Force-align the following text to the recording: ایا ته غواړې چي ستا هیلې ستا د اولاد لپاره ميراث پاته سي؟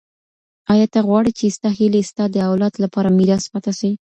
ایا 0.73 0.87
ته 0.93 0.99
غواړې 1.07 1.31
چي 1.39 1.45
ستا 1.57 1.69
هیلې 1.79 2.01
ستا 2.09 2.23
د 2.31 2.37
اولاد 2.49 2.73
لپاره 2.83 3.15
ميراث 3.17 3.43
پاته 3.51 3.71
سي؟ 3.79 3.91